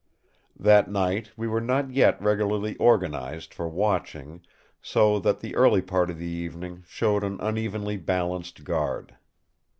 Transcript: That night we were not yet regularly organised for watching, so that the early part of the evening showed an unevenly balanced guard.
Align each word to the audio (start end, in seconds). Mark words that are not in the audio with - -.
That 0.59 0.89
night 0.89 1.29
we 1.37 1.47
were 1.47 1.61
not 1.61 1.91
yet 1.91 2.19
regularly 2.19 2.75
organised 2.79 3.53
for 3.53 3.69
watching, 3.69 4.41
so 4.81 5.19
that 5.19 5.41
the 5.41 5.55
early 5.55 5.83
part 5.83 6.09
of 6.09 6.17
the 6.17 6.25
evening 6.25 6.83
showed 6.87 7.23
an 7.23 7.39
unevenly 7.39 7.97
balanced 7.97 8.63
guard. 8.63 9.17